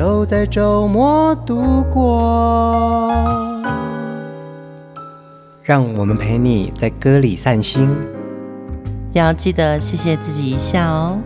[0.00, 3.12] 都在周末度过，
[5.62, 7.86] 让我们陪你在歌里散心，
[9.12, 11.18] 要记得谢谢自己一下哦。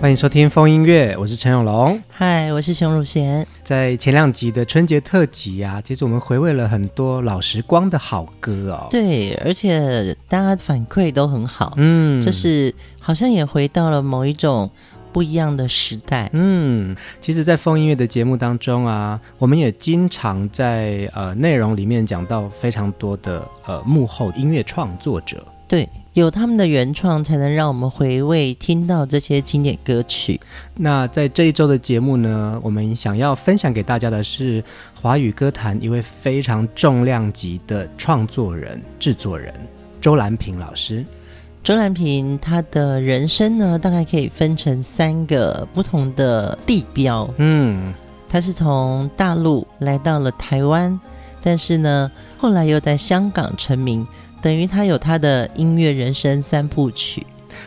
[0.00, 2.00] 欢迎收听风音乐，我是陈永龙。
[2.08, 3.46] 嗨，我是熊汝贤。
[3.62, 8.88] 在前两集的春节特辑啊，其实我们回味了很多老时光的好歌哦。
[8.90, 14.70] 对，而且大家反馈都很好，嗯，就是好像也回到了某一种
[15.12, 16.30] 不一样的时代。
[16.32, 25.44] 嗯，其实，在风音乐的节目当中啊，我们也经常在呃内容里面讲到非常多的呃幕后音乐创作者。
[25.66, 25.88] 对。
[26.14, 30.40] 有他们的原创，才能让我们回味听到这些经典歌曲。
[30.74, 34.62] 那在这一周的节目呢，我们想要分享给大家的是
[35.00, 39.54] 华语歌坛一位非常重量级的创作人、制作人
[40.00, 41.04] 周兰平老师。
[41.62, 47.28] 周蓝萍他的人生呢，大概可以分成三个不同的地标。
[47.36, 47.92] 嗯，
[48.28, 50.98] 他是从大陆来到了台湾，
[51.42, 54.06] 但是呢，后来又在香港成名。
[54.42, 57.26] 等于他有他的音乐人生三部曲。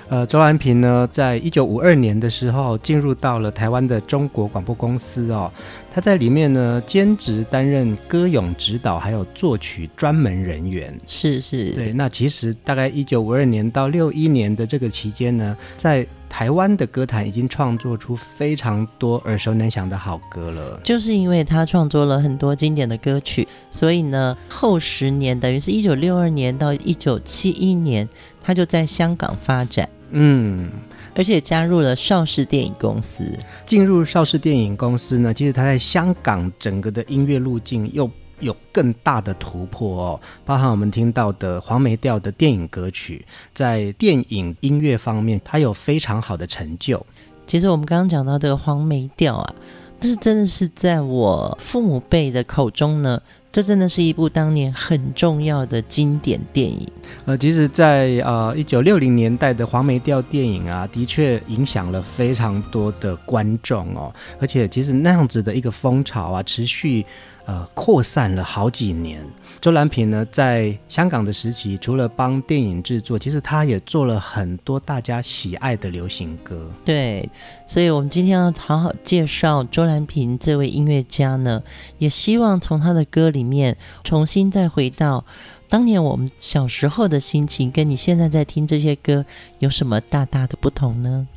[0.09, 5.51] 呃，周安平呢，在一九五二年的时候进入到了台湾的中国广播公司哦。
[5.93, 10.93] 他在里面呢兼职担任歌咏指导还有作曲专门人员。
[11.07, 11.93] 是是，对。
[11.93, 20.81] 那其实大概一九五二年到六一年的这个期间呢，在台湾的歌坛已经创作出非常多耳熟能详的好歌了。
[20.83, 28.09] 就是因为他创作了很多经典的歌曲，所以呢，后十年等于是一九六二年到一九七一年，
[28.43, 29.89] 他就在香港发展。
[30.11, 30.69] 嗯，
[31.15, 33.23] 而且加入了邵氏电影公司。
[33.65, 38.07] 进入邵氏电影公司呢，其实他在香港整个的音乐路径又
[38.39, 47.03] 有更大的突破哦，包含我们听到的黄梅调的电影歌曲，在电影音乐方面，他有非常好的成就。
[47.47, 49.55] 其实我们刚刚讲到这个黄梅调啊，
[49.99, 53.19] 这是真的是在我父母辈的口中呢，
[53.53, 56.87] 这真的是一部当年很重要的经典电影。
[57.25, 67.05] 呃，其实在呃一九六零年代的黄梅调电影啊，的确影响了非常多的观众哦，而且其实那样子的一个风潮啊，持续。
[67.45, 69.25] 呃，扩散了好几年。
[69.59, 76.69] 周蓝萍呢，在香港的时期，除了帮电影制作，其实他也做了很多大家喜爱的流行歌。
[76.83, 77.29] 对，
[77.65, 81.61] 所以我们今天要好好介绍周蓝萍这位音乐家呢，
[81.97, 85.23] 也希望从他的歌里面重新再回到
[85.69, 89.25] 当年我们小时候的心情，跟你现在在听这些歌
[89.59, 91.27] 有什么大大的不同呢？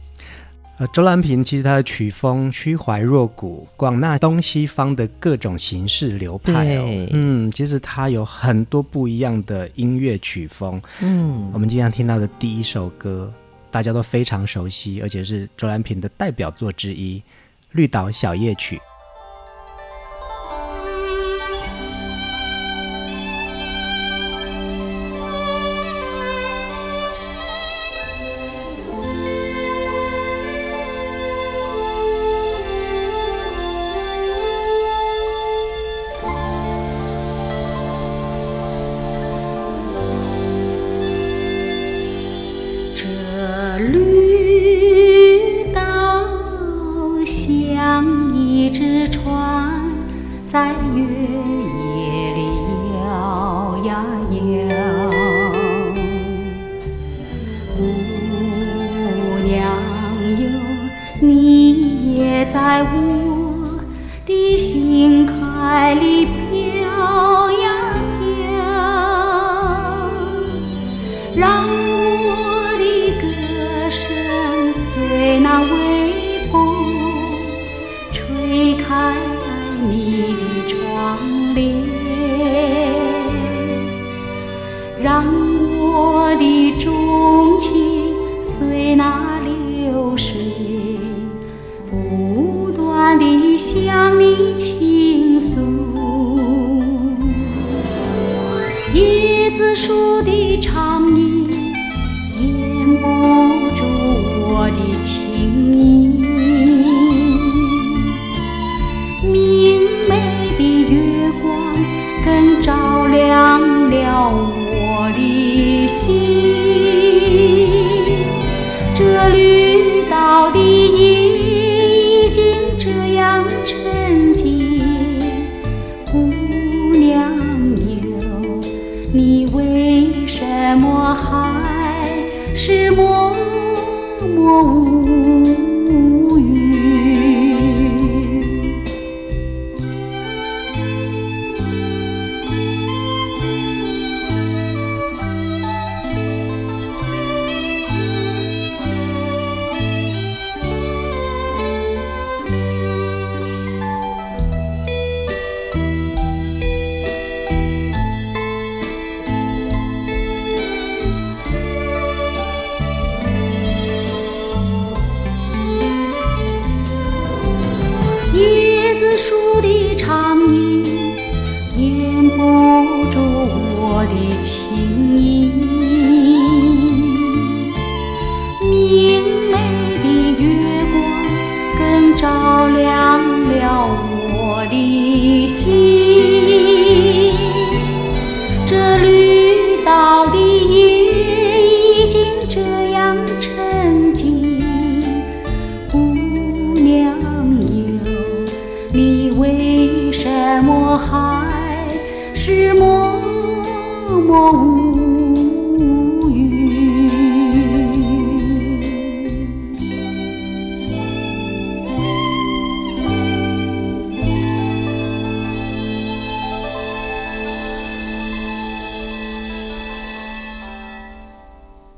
[0.79, 7.09] 呃，周兰平其实他的曲风虚怀若谷，广纳东西方的各种形式流派哦。
[7.13, 10.81] 嗯，其实他有很多不一样的音乐曲风。
[11.01, 13.33] 嗯，我们经常听到的第一首歌，
[13.71, 17.19] 大家都非常熟悉，而且是周兰平的代表作之一，
[17.73, 18.77] 《绿岛小夜曲》。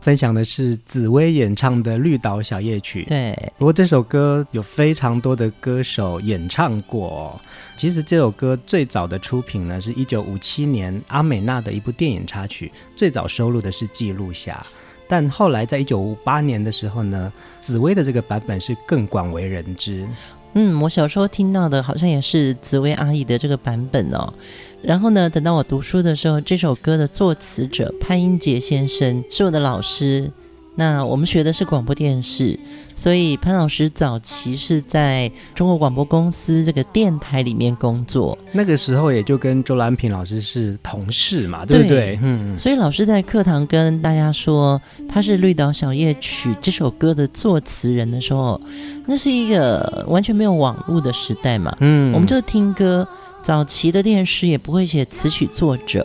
[0.09, 3.03] 分享的是紫薇演唱的《绿岛小夜曲》。
[3.09, 7.41] 对，不过这首歌有非常多的歌手演唱过哦。
[7.77, 14.65] 其实这首歌最早的出品呢，是一九五七年阿美娜的一部电影插曲，最早收录的是《记录侠》。
[15.11, 17.31] 但后来在一九五八年的时候呢，
[17.61, 20.09] 紫薇的这个版本是更广为人知。
[20.55, 24.33] 嗯，我小时候听到的好像也是紫薇阿姨的这个版本哦。
[24.83, 30.31] 然后呢，等到我读书的时候，这首歌的作词者潘英杰先生是我的老师。
[30.79, 32.57] 那我们学的是广播电视，
[32.95, 38.39] 所以潘老师早期是在中国广播公司这个电台里面工作。
[38.53, 41.89] 那个时候也就跟周兰平老师是同事嘛，对不对？
[41.89, 42.57] 对嗯。
[42.57, 48.61] 所以老师在课堂跟大家说他是《绿岛小夜曲》这首歌的作词人的时候，
[49.05, 51.77] 那是一个完全没有网络的时代嘛。
[51.81, 52.13] 嗯。
[52.13, 53.07] 我们就听歌。
[53.41, 56.05] 早期的电视也不会写词曲作者，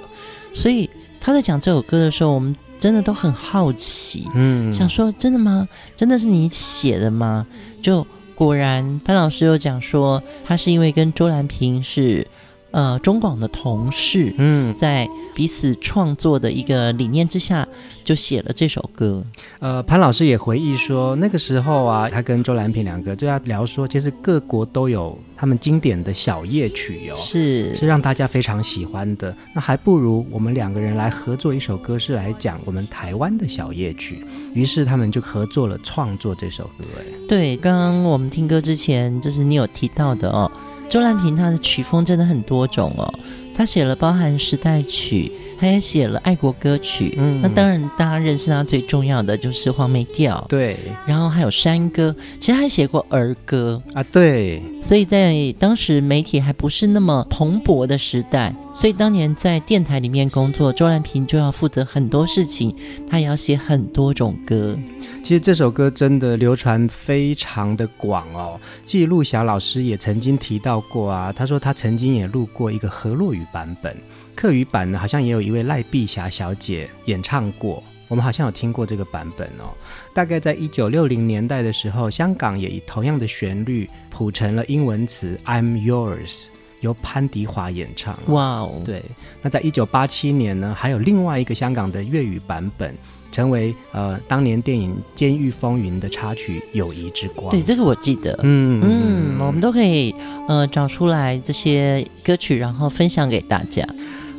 [0.53, 0.87] 所以
[1.19, 5.65] 他在讲这首歌的时候，我们真的都很好奇，嗯，想说真的吗？
[5.95, 7.47] 真的是你写的吗？
[7.81, 12.27] 就果然潘老师又讲说，他是因为跟周兰萍是。
[12.73, 17.67] 呃，中广的同事，嗯，在彼此创作的一个理念之下，
[18.03, 19.23] 就写了这首歌。
[19.59, 29.31] 呃，潘老师也回忆说，那个时候啊，他跟周兰平两个就要聊说，其实各国都有他们经典的小夜曲哟、哦，是是让大家非常喜欢的。
[29.53, 34.25] 那还不如我们两个人来合作一首歌，是来讲我们台湾的小夜曲。
[34.55, 36.85] 于是他们就合作了创作这首歌。
[36.97, 40.51] 哎，对，刚刚我们听歌之前，就是你有提到的哦。
[40.93, 43.11] 周兰平她的曲风真的很多种哦，
[43.51, 45.31] 她写了包含时代曲，
[45.63, 47.15] 她也写了爱国歌曲。
[47.17, 50.77] 嗯，那当然大家认识他最重要的就是黄梅调，对，
[51.07, 54.61] 然后还有山歌，其实还写过儿歌啊，对。
[54.81, 62.75] 所以在当时媒体还不是那么蓬勃的时代，所以当年在电台里面工作，周兰平就要负责很多事情，
[63.09, 64.77] 他也要写很多种歌。
[65.23, 68.59] 其实这首歌真的流传非常的广哦。
[68.83, 73.95] 纪录霞老师也曾经提到过啊，他说他曾经也录过一个何洛雨版本，
[74.35, 79.73] 客语版呢好像也有一位赖碧霞小姐演唱过，我们好像有听过这个版本哦。
[80.13, 86.45] 大概在一九六零年代的时候，香港也以同样的旋律谱成了英文词 "I'm Yours"，
[86.81, 88.17] 由潘迪华演唱。
[88.27, 89.03] 哇哦，对。
[89.41, 92.95] 那在一九八七年呢，还有另外一个香港的粤语版本。
[93.33, 97.47] 成为呃当年电影《监狱风云》的插曲《友谊之光》。
[97.49, 98.39] 对，这个我记得。
[98.43, 100.13] 嗯嗯，我们都可以
[100.47, 103.83] 呃找出来这些歌曲，然后分享给大家。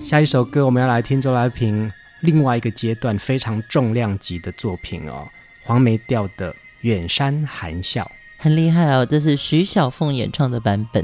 [0.04, 5.26] 下一首歌我们要来听周来萍另外一个阶段非常重量级的作品哦，
[5.62, 8.04] 黄梅调的《远山含笑》，
[8.36, 11.02] 很厉害哦，这是徐小凤演唱的版本。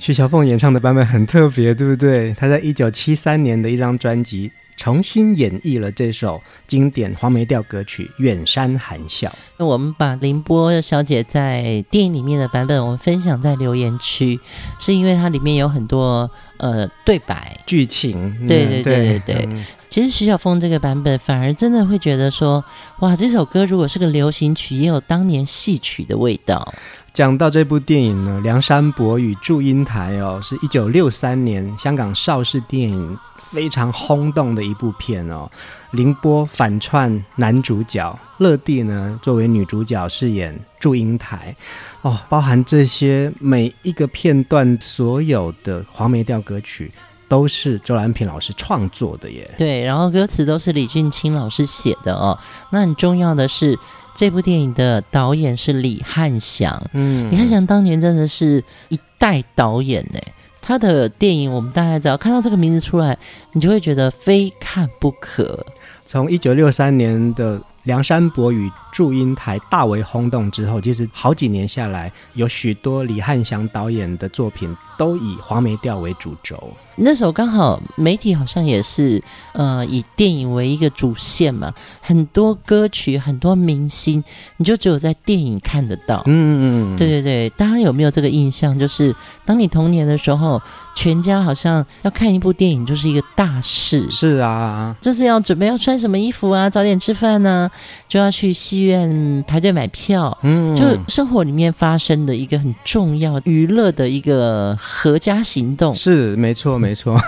[0.00, 2.32] 徐小凤演唱的版本很特别，对不对？
[2.32, 9.28] 她在一九七三年的一张专辑重新演绎了这首经典黄梅调歌曲《远山含笑》。
[9.58, 14.40] 那我们把凌波小姐在电影里面的版本，我们分享在留言区，
[14.78, 18.34] 是因为它里面有很多呃对白、剧情。
[18.48, 19.48] 对对对对对。
[19.90, 22.64] 其实徐小凤这个版本反而真的会觉得说，
[23.00, 26.72] 哇，这首歌如果是个流行曲，也有当年戏曲的味道。
[27.12, 35.50] 讲到这部电影呢，《梁山伯与祝英台》哦，是一九六三年香港邵氏电影非常轰动的一部片哦。
[35.90, 41.54] 凌波反串男主角，乐蒂呢作为女主角饰演祝英台
[42.02, 46.92] 哦，包含这些每一个片段，所有的黄梅调歌曲。
[47.28, 52.36] 都是周蓝萍老师创作的耶，对，然后歌词都是李俊清老师写的哦。
[52.70, 53.78] 那很重要的是，
[54.14, 60.20] 这部电影的导演是李翰祥，嗯，李翰祥当年真的是一代导演呢。
[60.60, 63.16] 他的电影我们大概只要看到这个名字出来，
[63.52, 65.66] 你就会觉得非看不可。
[66.04, 67.60] 从一九六三年的。
[67.84, 76.72] 梁山伯与祝英台大为轰动之后，其实好几年下来，有许多李汉祥导演的作品都以黄梅调为主轴。
[76.96, 84.22] 那时候刚好媒体好像也是呃以电影为一个主线嘛，很多歌曲、很多明星，
[84.58, 86.22] 你就只有在电影看得到。
[86.26, 88.78] 嗯嗯嗯，对对对，大家有没有这个印象？
[88.78, 90.60] 就是当你童年的时候，
[90.94, 94.10] 全家好像要看一部电影就是一个大事。
[94.10, 97.70] 是啊，就是要准备要穿什么衣服啊，早点吃饭呢、啊。
[98.08, 107.20] 就要去戏院排队买票，嗯，就生活里面发生的一个很重要娱乐的一个合家行动，是没错没错。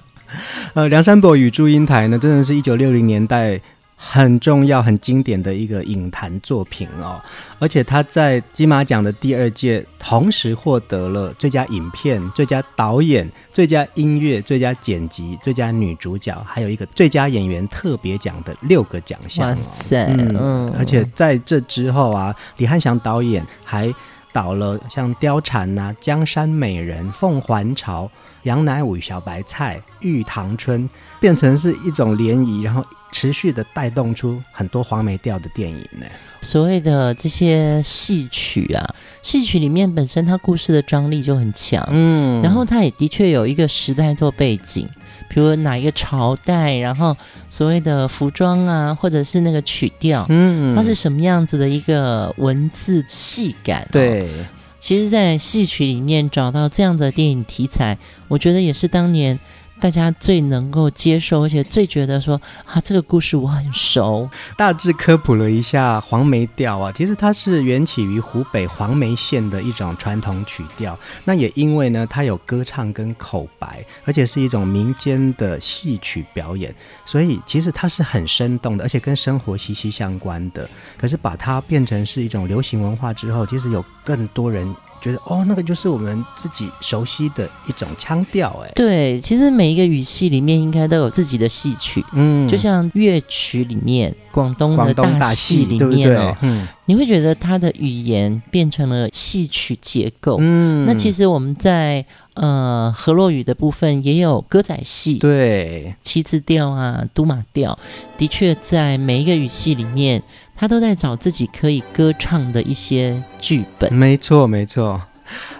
[0.74, 3.60] 呃，梁山伯与祝英台呢，真的是一九六零年代。
[4.02, 7.20] 很重要、很经典的一个影坛作品哦，
[7.58, 19.50] 而且他在金马奖的第二届同时获得了最佳影片、最佳导演、最佳音乐、最佳剪辑、最佳女主角，还有一个最佳演员特别奖的六个奖项。
[19.50, 20.06] 哇塞！
[20.16, 23.94] 嗯，而且在这之后啊，李汉祥导演还
[24.32, 28.04] 导了像《貂蝉》呐，《江山美人》、《凤还巢》、
[28.44, 30.88] 《杨乃武与小白菜》、《玉堂春》，
[31.20, 32.84] 变成是一种涟漪，然后。
[33.12, 36.06] 持续的带动出很多黄梅调的电影呢。
[36.42, 44.86] 所谓的这些戏曲啊，戏曲里面本身它故事的张力就很强，嗯，然后它也的确有一个时代做背景，
[45.28, 47.16] 比如哪一个朝代，然后
[47.48, 53.84] 所谓的服装啊，或者是那个曲调，嗯，它是什么样子的一个文字戏感。
[53.90, 54.30] 对，
[54.78, 57.98] 其实，在戏曲里面找到这样的电影题材，
[58.28, 59.36] 我觉得也是当年。
[59.80, 64.28] 大家最能够接受，而且最觉得说啊，这个故事我很熟。
[64.56, 70.96] 大致科普了一下黄梅调啊，其实它是缘起于湖北黄梅县的一种传统曲调。
[71.24, 76.74] 那也因为呢，它有歌唱跟口白，而且是一种民间的戏曲表演，
[77.06, 80.68] 所以其实它是很生动的，而且跟生活息息相关的。
[80.98, 84.72] 可是把它变成是一种流行文化之后，其实有更多人。
[85.00, 102.04] 觉得哦，那个就是我们自己熟悉的一种腔调，哎，对，其实每一个语系里面应该都有自己的戏曲，嗯，就像乐曲里面，广东的大戏里面哦，嗯，你会觉得它的语言变成了戏曲结构，嗯，那其实我们在
[102.34, 107.78] 呃河洛语的部分也有歌仔戏，对，七字调啊，都马调，
[108.18, 110.22] 的确在每一个语系里面。
[110.60, 113.90] 他都在找自己可以歌唱的一些剧本。
[113.94, 115.00] 没错，没错。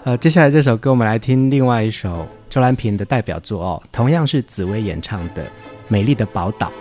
[0.03, 5.43] 呃，接下来这首歌，我们来听另外一首周兰平的代表作哦，同样是紫薇演唱的
[5.87, 6.71] 《美丽的宝岛》。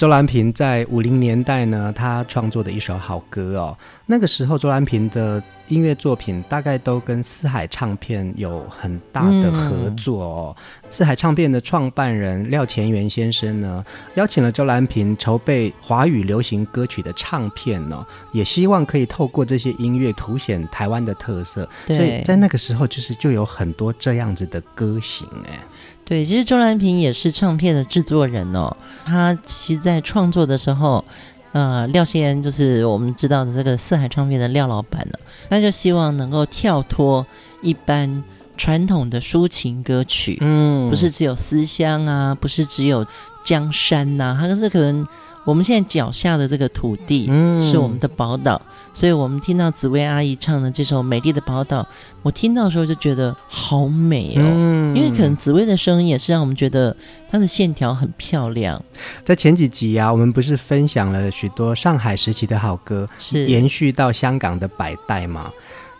[0.00, 3.76] 周兰平在五零年代呢，他创作的一首好歌哦。
[4.06, 10.56] 那个时候，周兰平的音乐作品大概都跟四海唱片有很大的合作哦。
[10.56, 13.82] 嗯、四海唱片的创办人廖乾元先生呢，
[14.16, 21.68] 邀请了周兰平筹备华语流行歌曲的唱片哦，也希望可以透过这些音乐凸显台湾的特色。
[21.86, 25.58] 所以在那个时候，就是就有很多这样子的歌型哎。
[26.04, 28.76] 对，其实周兰平也是唱片的制作人哦。
[29.04, 31.04] 他其实在创作的时候，
[31.52, 37.26] 呃，廖先就是我们知道的这个四海唱片的廖老板呢，他就希望能够跳脱
[37.62, 38.22] 一般
[38.56, 43.06] 传统的抒情歌曲，嗯，不是只有思乡啊，不是只有
[43.44, 45.06] 江山呐、啊，他是可能。
[45.44, 47.26] 我们现在脚下的这个土地
[47.62, 51.82] 是我们的宝岛，嗯、所以我们听到紫薇阿姨唱的这首《美丽的宝岛》，
[52.22, 56.94] 我听到的时候就觉得好美哦，嗯、因为可能紫薇的声音也是让我们觉得
[57.30, 58.80] 它的线条很漂亮。
[59.24, 65.50] 在前几集啊，我们不是分享了许多上海时期的好歌，是延续到香港的百代吗？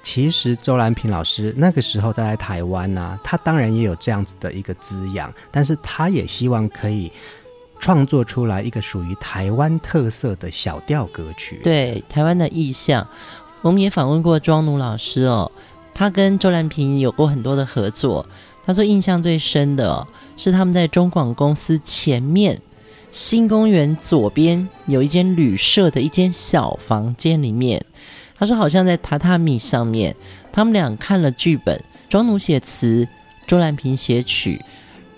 [0.02, 7.10] 其实周兰平老师那个时候在台湾呢、啊，他当然也有这样子的一个滋养，但是他也希望可以。
[7.80, 13.04] 创作出来一个属于台湾特色的小调歌曲，对台湾的意象。
[13.62, 15.50] 我们也访问过庄奴老师哦，
[15.94, 18.24] 他跟周蓝萍有过很多的合作。
[18.62, 22.60] 他说印象最深的哦，是他们在中广公司前面
[23.10, 27.82] 新公园左边有一间旅社的一间小房间里面。
[28.38, 30.14] 他说好像在榻榻米上面，
[30.52, 33.08] 他们俩看了剧本，庄奴写词，
[33.46, 34.62] 周蓝萍写曲。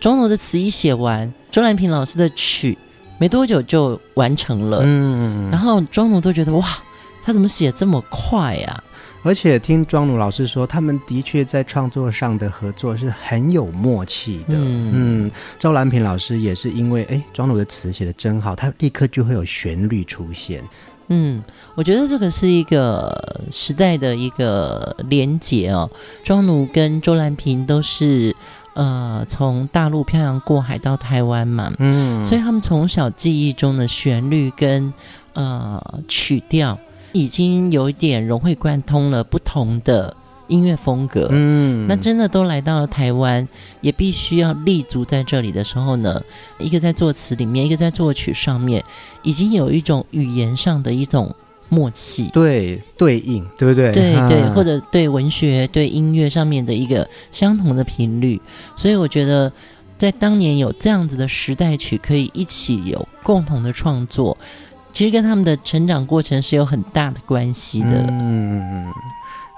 [0.01, 1.33] 庄奴的词一写完。
[1.53, 2.77] 周兰平老师的曲
[3.19, 6.67] 没多久就完成了，嗯，然后庄奴都觉得哇，
[7.23, 8.83] 他怎么写这么快呀？
[9.23, 14.55] 而且听庄奴老师说，他们的确在创作上的合作是很有默契的。
[14.55, 20.65] 嗯，嗯，周兰平老师也是因为哎，庄奴的词写的真好，他立刻就会有旋律出现。
[21.09, 23.13] 嗯，我觉得这个是一个
[23.53, 25.89] 时代的一个连结哦。
[26.25, 28.35] 庄奴跟周兰平都是。
[28.75, 34.93] 呃，从大陆漂洋过海到台湾嘛，嗯，所以他们从小记忆中的旋律跟
[35.35, 36.79] 呃曲调，
[37.13, 40.17] 已经有一点融会贯通了不同的
[40.49, 43.47] 音乐风格，嗯，那真的都来到了台湾，
[43.83, 46.23] 也必须要立足在这里的时候呢，
[46.59, 48.83] 一个在作词里面，一个在作曲上面，
[49.23, 51.35] 已经有一种语言上的一种。
[51.73, 53.91] 默契，对对应，对不对？
[53.93, 58.39] 对对，或者对文学、对音乐上面的一个相同的频率，
[58.77, 59.51] 所以我觉得，
[59.97, 64.37] 在当年有这样子的时代曲可以一起有共同的创作，
[64.93, 68.05] 其实跟他们的成长过程是有很大的关系的。
[68.11, 68.85] 嗯，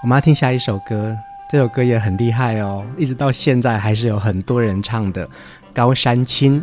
[0.04, 1.16] 我们要听下一首歌，
[1.50, 5.26] 这首歌也很厉害哦，一直到现在还是有很多人唱的
[5.74, 6.62] 《高山青》。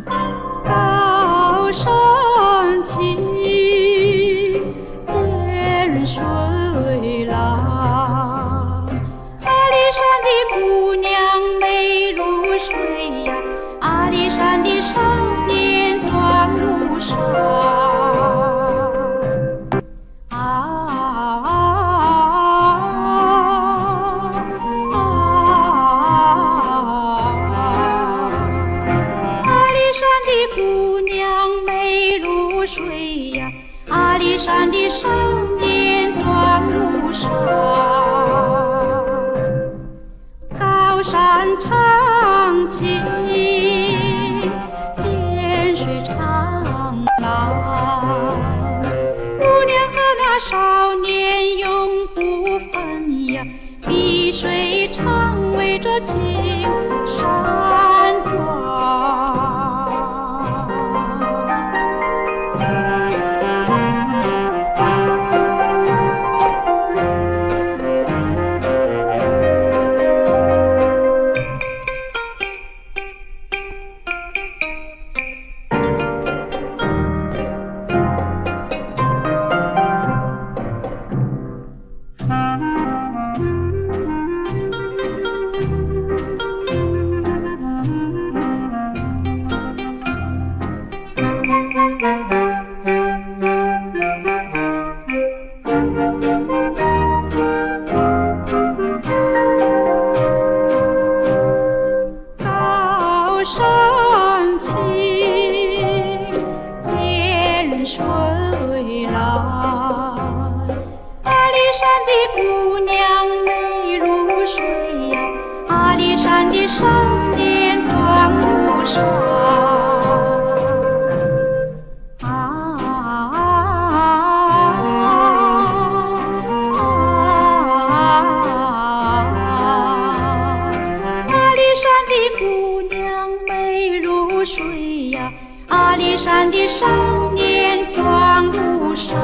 [134.44, 135.32] 水呀，
[135.68, 136.86] 阿里山的少
[137.32, 139.16] 年壮如山，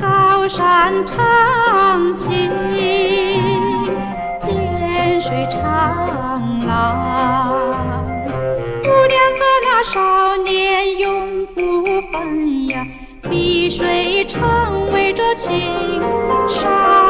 [0.00, 2.50] 高山长青，
[4.40, 6.96] 涧水长蓝，
[8.82, 12.86] 姑娘和那少年永不分呀，
[13.28, 16.00] 碧水成为这青
[16.48, 17.09] 山。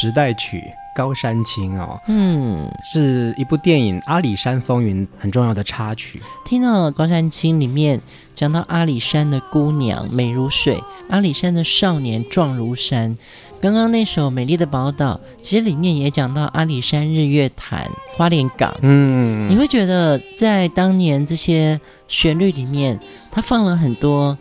[0.00, 0.64] 时代曲
[0.96, 6.18] 《高山青》哦，嗯，是一部电影《阿里山风云》很重要的插曲。
[6.42, 8.00] 听到《高山青》里面
[8.34, 13.14] 讲到阿里山的姑娘美如水，阿里山的少年壮如山。
[13.60, 18.74] 刚刚那首《美丽的宝岛》，其实里面也讲到阿里山日月潭、花莲港。
[18.80, 22.98] 嗯，你会觉得在当年这些旋律里面，
[23.30, 24.38] 它放了很多。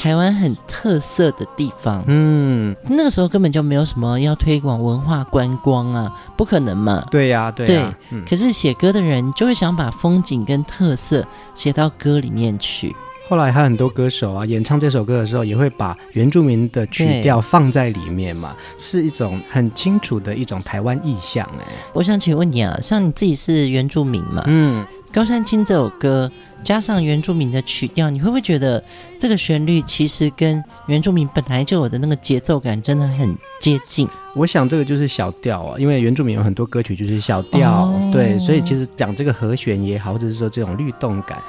[0.00, 7.04] 台湾很特色的地方，嗯，那个时候根本就没有什么要推广文化观光啊，不可能嘛。
[7.10, 7.94] 对呀、啊，对呀、啊。
[8.08, 11.22] 对，嗯、可是写歌的人就会想把风景跟特色
[11.54, 12.96] 写到歌里面去。
[13.30, 21.64] 后来还有很多歌手啊，演唱这首歌的时候，也会把原住民的曲调放在里面嘛，是一种很清楚的一种台湾意象哎。
[21.92, 24.42] 我想请问你啊，像你自己是原住民嘛？
[24.48, 26.28] 嗯，《高山青》这首歌。
[26.62, 28.84] 加上原住民的曲调，你会不会觉得
[29.18, 34.06] 这个旋律其实跟原住民本来就有的那个节奏感真的很接近？
[34.34, 41.42] 我想这个就是小调啊，因为原住民有很多歌曲就是小调，哦、对，所以其实讲这个和弦也好，或者是说这种律动感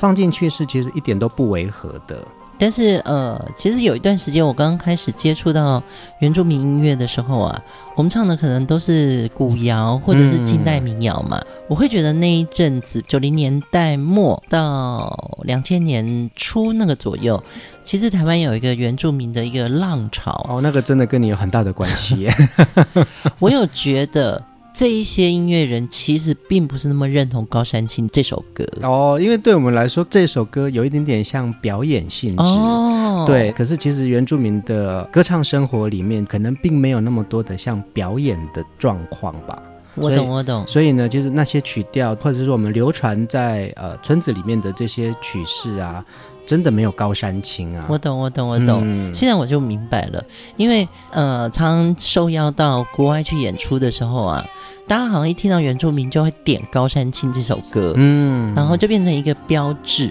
[0.00, 2.26] 放进去是其实一点都不违和的。
[2.56, 5.82] 但是呃，其实有一段时间我刚刚开始接触到
[6.18, 7.62] 原住民音乐的时候啊，
[7.96, 11.38] 我们唱的可能都是古谣或者是近代民谣嘛。
[11.38, 17.42] 嗯、我会觉得那一阵子九零年代末到两千年初那个左右，
[17.82, 20.46] 其实台湾有一个原住民的一个浪潮。
[20.48, 22.28] 哦，那个真的跟你有很大的关系。
[23.38, 24.42] 我有觉得。
[24.72, 33.24] 这一些音乐人其实并不是那么认同《高山青》这首歌哦，因为对我们来说，这首歌有一点点像表演性质哦。
[33.26, 39.60] 对，可是其实原住民的歌唱生活里面，可能并没有那么多的像表演的状况吧。
[39.96, 40.64] 我懂，我懂。
[40.66, 46.02] 所以呢，就是那些曲调，或者是说我们流传在呃村子里面的这些曲式啊，
[46.50, 47.86] 真的没有《高山青》啊。
[47.88, 48.80] 我懂，我懂，我懂。
[48.82, 50.20] 嗯、现在我就明白了，
[50.56, 54.44] 因为呃，常受邀到国外去演出的时候啊。
[54.88, 60.10] 大家好像一听到原住民就会点《高山青》这首歌，嗯，然后就变成一个标志。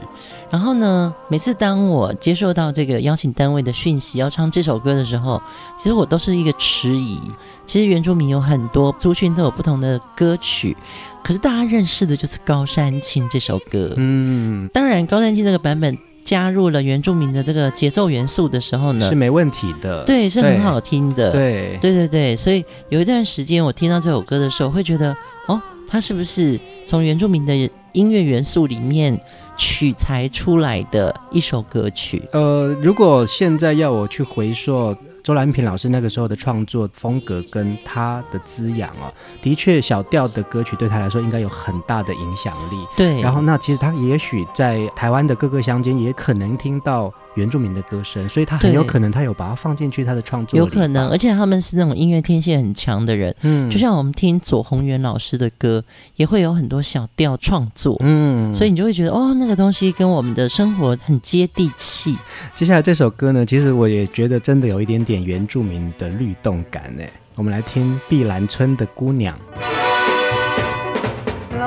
[0.50, 5.42] 然后呢，每次当我接受到这个邀请单位的讯息要唱这首歌的时候，
[5.78, 7.20] 其实我都是一个迟疑。
[7.66, 10.78] 其实原住民有很多族群都有不同的歌曲，
[11.22, 13.94] 可是大家认识的就是《高山青》这首歌。
[13.98, 15.98] 嗯，当然，《高山青》这个版本。
[16.30, 27.56] 加入了原住民的这个节奏元素的时候呢，是没问题的，对，是很好听的，对，对对对，所以有一段时间我听到这首歌的时候，会觉得，哦，它是不是从原住民的
[27.94, 29.20] 音乐元素里面
[29.58, 32.22] 取材出来的一首歌曲。
[32.32, 34.96] 呃，如果现在要我去回溯。
[35.30, 39.14] 周蓝平老师那个时候的创作风格跟他的滋养哦，
[39.44, 42.84] 的确小调的歌曲对他来说应该有很大的影响力。
[42.98, 47.14] 对，然后那其实他也许在台湾的各个乡间也可能听到。
[47.40, 55.82] 原住民的歌声，所以他很有可能他有把它放进去他的创作，有可能，而且他们是那种音乐天线很强的人，嗯，就像我们听左宏元老师的歌，
[56.18, 62.18] 也会有很多小调创作，嗯，所以你就会觉得哦，那个东西跟我们的生活很接地气。
[62.54, 67.04] 接下来这首歌呢，其实我也觉得真的有一点点原住民的律动感呢。
[67.36, 69.34] 我们来听碧兰村的姑娘。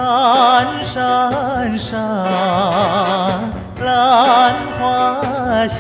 [0.02, 1.96] 蓝山上，
[3.84, 5.22] 兰花
[5.68, 5.78] 香，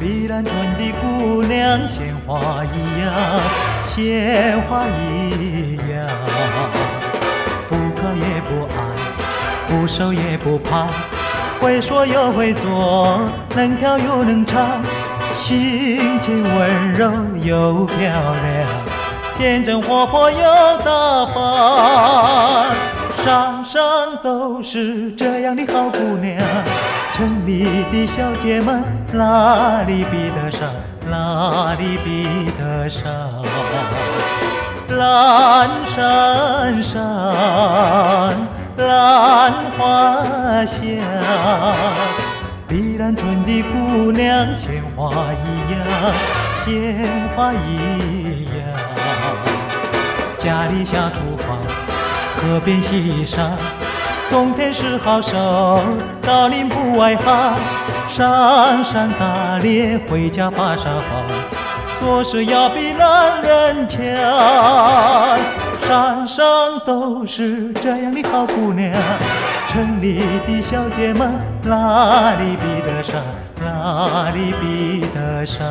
[0.00, 3.12] 碧兰村的姑娘鲜花一样，
[3.94, 6.08] 鲜花一样，
[7.68, 8.76] 不高也不矮，
[9.68, 10.88] 不瘦也不胖，
[11.60, 13.20] 会说又会做，
[13.54, 14.82] 能跳又能唱，
[15.38, 19.01] 性情温柔又漂亮。
[19.36, 20.38] 天真活泼又
[20.84, 22.66] 大方，
[23.24, 23.82] 山上
[24.22, 26.38] 都是这样的好姑娘，
[27.14, 30.68] 城里的小姐们哪里比得上？
[31.10, 33.02] 哪里比得上？
[34.96, 37.02] 蓝山上，
[38.76, 40.80] 兰花香，
[42.68, 45.80] 碧兰村的姑娘鲜花一样，
[46.64, 46.70] 鲜
[47.34, 48.91] 花一样。
[50.38, 51.56] 家里下厨房，
[52.36, 53.50] 河边洗衣裳，
[54.30, 55.80] 冬天是好手，
[56.20, 57.56] 到林不外行，
[58.08, 61.24] 上山打猎，回家把沙放，
[62.00, 64.00] 做事要比男人强。
[65.86, 66.44] 山上
[66.86, 68.92] 都是这样的好姑娘，
[69.68, 73.20] 城里的小姐们哪里比得上？
[73.60, 75.64] 哪里比得上？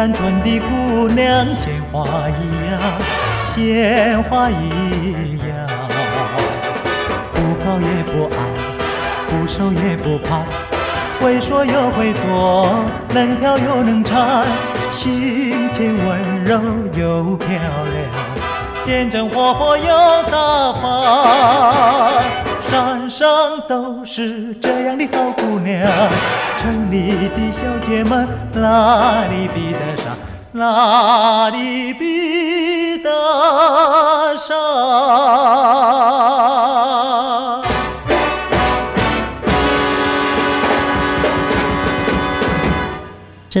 [0.00, 2.80] 碧兰村的姑娘鲜花一样，
[3.54, 5.68] 鲜花一样，
[7.34, 8.36] 不高也不矮，
[9.28, 10.46] 不瘦也不胖，
[11.20, 12.74] 会说又会做，
[13.12, 14.42] 能跳又能唱，
[14.90, 16.58] 性情温柔
[16.94, 19.84] 又漂亮，天真活泼又
[20.30, 22.49] 大方。
[22.70, 23.26] 山上
[23.68, 25.90] 都是这样的好姑娘，
[26.56, 30.16] 城里的小姐们哪里比得上？
[30.52, 34.56] 哪里比得上？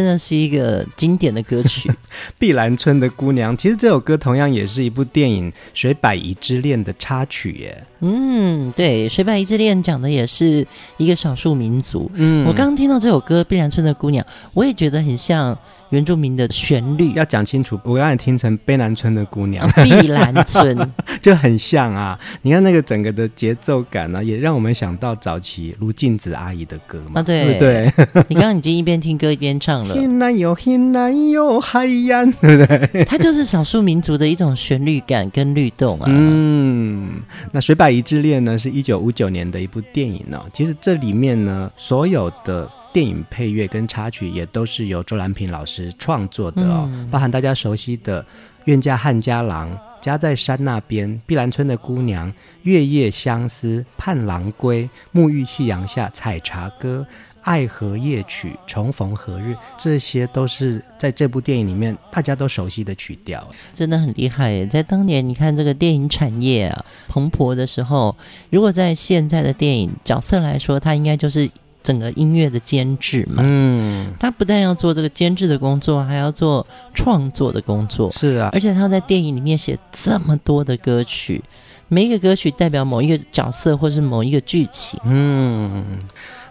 [0.00, 1.90] 真的是一个经典的歌曲，
[2.38, 3.52] 《碧兰村的姑娘》。
[3.56, 7.84] 其实这首歌同样也是一部电影《水百宜之恋》的插曲耶。
[8.00, 12.10] 嗯，对，《水百宜之恋》讲的也是一个少数民族。
[12.14, 15.58] 嗯，我刚刚听到这首歌《碧兰村的姑娘》，我也觉得很像。
[15.90, 20.78] 原住民的旋律要讲清楚，我刚才听成卑南村的姑娘，碧兰村
[21.20, 22.18] 就很像啊。
[22.42, 27.92] 你看那个整个的节奏感呢、啊，也让我们想到早期卢静子阿姨的歌嘛，啊、对不对？
[28.28, 33.04] 你刚刚已经一边听歌一边唱了， 很难有，很难有海洋，对不对？
[33.04, 36.06] 它就是少数民族的一种旋律感跟律动啊。
[36.08, 37.20] 嗯，
[37.52, 40.46] 那《水摆夷之恋》呢，是一九五九年的一部电影呢、哦。
[40.52, 42.70] 其实这里面呢，所有的。
[42.92, 48.22] 电影配乐跟插曲也都是由周兰平老师创作的哦，嗯、包含大家熟悉的
[48.64, 52.28] 《愿嫁汉家郎》、《家在山那边》、《碧兰村的姑娘》、
[52.62, 57.06] 《月夜相思》、《盼郎归》、《沐浴夕阳下》、《采茶歌》、
[57.42, 64.66] 《爱河夜曲》、《重逢何日》，这些都是在这部电影里面大家都熟悉的曲调，真的很厉害耶！
[64.66, 68.16] 在当年，你看这个电影产业啊蓬勃的时候，
[68.50, 71.48] 如果在现在的电影角色来说，它应该就是。
[71.82, 81.42] 整个音乐的监制嘛，嗯，他不但要做这个监制的工作，还要做创作的工作，是啊，而且他在电影里面写这么多的歌曲，
[81.88, 85.00] 每一个歌曲代表某一个角色或是某一个剧情。
[85.04, 86.00] 嗯，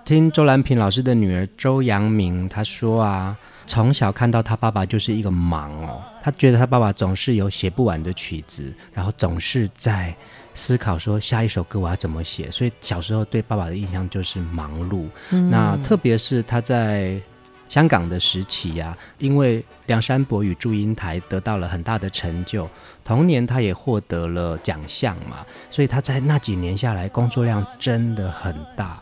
[0.04, 3.38] 听周兰平老师的女儿周扬明她说啊，
[3.68, 8.63] 从小看到他爸爸就是一个忙哦，他觉得他爸爸总是有写不完的曲子，
[8.94, 10.15] 然后总是在。
[10.53, 15.07] 思考说下一首歌我要怎么写，所以小时候对爸爸的印象就是忙碌。
[15.31, 17.19] 嗯、那特别是他在
[17.67, 22.67] 香港的时期呀、啊，因为梁山伯与祝英台得到了很大的成就，
[23.03, 28.99] 同年他也获得了奖项嘛，所以他在那几年下来工作量真的很大。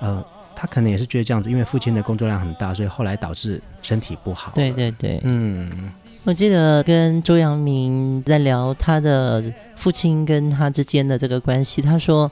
[0.00, 4.52] 呃，他可能也是觉得这样子，因为父亲的工作量很大，所以后来导致身体不好。
[4.54, 5.92] 对对对，嗯，
[6.26, 9.40] 我记得跟周扬明在聊他的
[9.76, 12.30] 父亲跟他之间的这个关系，他说。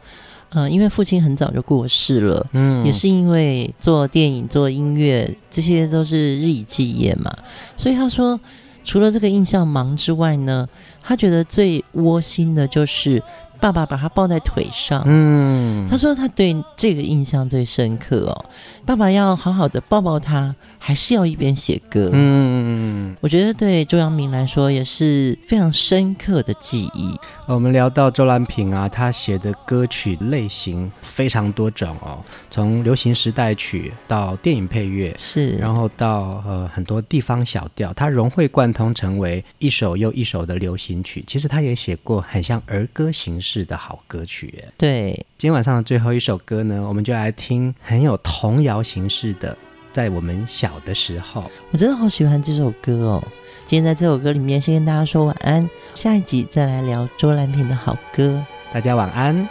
[0.56, 7.28] 嗯，因为父亲很早就过世了，嗯，也是因为做电影、做音乐，这些都是日以继夜嘛，
[7.76, 8.38] 所以他说，
[8.84, 10.68] 除了这个印象忙之外呢，
[11.02, 13.20] 他觉得最窝心的就是。
[13.60, 18.44] 爸爸把他抱在腿上，嗯，他说他对这个印象最深刻哦。
[18.84, 20.54] 爸爸要好好的抱抱他，
[20.86, 27.10] 还是要一边写歌，嗯，我觉得对周扬明来说也是非常深刻的记忆。
[27.46, 41.24] 我们聊到周兰平啊，他写的歌曲类型非常多种哦，从流行时代曲到电影配乐，是，然后到呃很多地方小调，他融会贯通，成为一首又一首的流行曲。
[41.26, 45.14] 其实他也写过很像儿歌形式的好歌曲，对。
[45.38, 49.56] 今天晚上的最后一首歌呢，我们就来听很有童谣形式的，
[49.94, 51.50] 在我们小的时候。
[51.70, 53.24] 我真的好喜欢这首歌哦。
[53.64, 58.44] 今天在这首歌里面，先跟大家说晚安，下一集再来聊周蓝萍的好歌。
[58.72, 59.48] 大家晚安。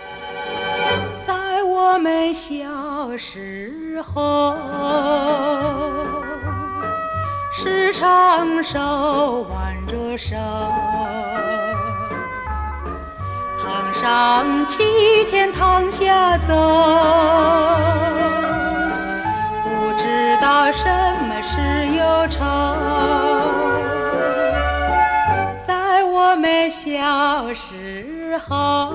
[1.26, 4.56] 在我们小时候，
[7.56, 10.36] 时常手挽着手。
[13.64, 16.54] 堂上七钱堂下走，
[20.44, 20.84] 道什
[21.26, 22.44] 么是忧愁。
[25.66, 28.91] 在我们小时候，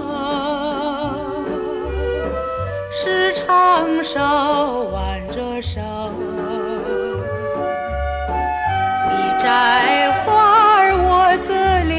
[2.92, 4.20] 时常手
[4.92, 5.80] 挽着手，
[9.09, 10.26] 你摘花
[10.76, 11.55] 儿我则
[11.88, 11.96] 留。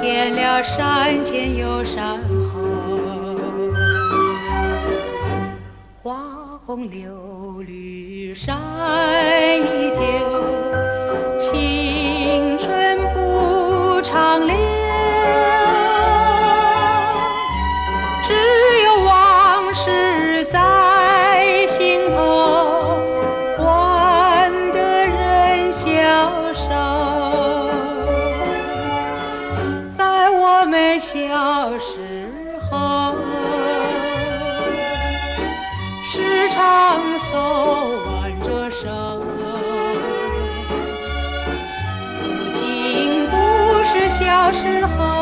[0.00, 2.20] 遍了山前又山
[6.74, 10.23] 红柳绿山依旧，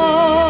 [0.03, 0.42] 旧